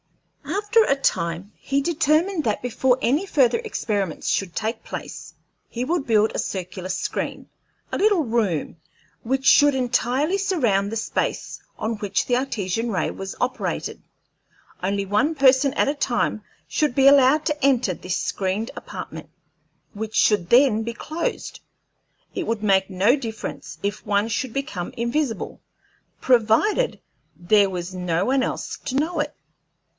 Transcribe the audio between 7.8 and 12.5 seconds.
a little room, which should entirely surround the space on which the